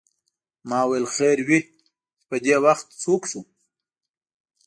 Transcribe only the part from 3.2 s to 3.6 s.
شو.